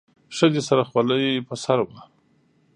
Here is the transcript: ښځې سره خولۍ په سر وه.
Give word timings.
ښځې 0.37 0.61
سره 0.67 0.81
خولۍ 0.89 1.27
په 1.47 1.55
سر 1.63 1.79
وه. 1.87 1.99